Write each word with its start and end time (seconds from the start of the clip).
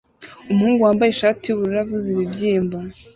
Umuhungu 0.51 0.81
wambaye 0.85 1.09
ishati 1.11 1.43
yubururu 1.45 1.79
avuza 1.83 2.07
ibibyimba 2.15 2.77